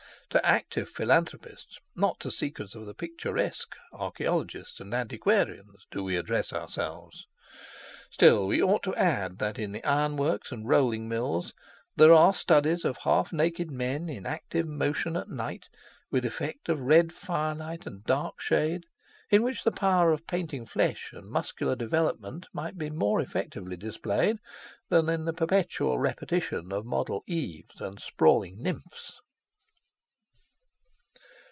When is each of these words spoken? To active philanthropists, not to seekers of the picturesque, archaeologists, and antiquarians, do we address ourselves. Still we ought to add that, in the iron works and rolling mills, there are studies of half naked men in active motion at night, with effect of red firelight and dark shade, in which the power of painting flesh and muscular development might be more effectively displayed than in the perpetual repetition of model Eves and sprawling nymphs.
To 0.37 0.45
active 0.45 0.87
philanthropists, 0.87 1.77
not 1.93 2.17
to 2.21 2.31
seekers 2.31 2.73
of 2.73 2.85
the 2.85 2.93
picturesque, 2.93 3.75
archaeologists, 3.91 4.79
and 4.79 4.93
antiquarians, 4.93 5.85
do 5.91 6.05
we 6.05 6.15
address 6.15 6.53
ourselves. 6.53 7.25
Still 8.09 8.47
we 8.47 8.63
ought 8.63 8.81
to 8.83 8.95
add 8.95 9.39
that, 9.39 9.59
in 9.59 9.73
the 9.73 9.83
iron 9.83 10.15
works 10.15 10.53
and 10.53 10.65
rolling 10.69 11.09
mills, 11.09 11.53
there 11.97 12.13
are 12.13 12.33
studies 12.33 12.85
of 12.85 12.99
half 12.99 13.33
naked 13.33 13.69
men 13.71 14.07
in 14.07 14.25
active 14.25 14.65
motion 14.65 15.17
at 15.17 15.27
night, 15.27 15.67
with 16.11 16.23
effect 16.23 16.69
of 16.69 16.79
red 16.79 17.11
firelight 17.11 17.85
and 17.85 18.05
dark 18.05 18.39
shade, 18.39 18.85
in 19.31 19.43
which 19.43 19.65
the 19.65 19.71
power 19.73 20.13
of 20.13 20.27
painting 20.27 20.65
flesh 20.65 21.11
and 21.11 21.29
muscular 21.29 21.75
development 21.75 22.47
might 22.53 22.77
be 22.77 22.89
more 22.89 23.19
effectively 23.19 23.75
displayed 23.75 24.37
than 24.87 25.09
in 25.09 25.25
the 25.25 25.33
perpetual 25.33 25.99
repetition 25.99 26.71
of 26.71 26.85
model 26.85 27.21
Eves 27.27 27.81
and 27.81 27.99
sprawling 28.01 28.63
nymphs. 28.63 29.17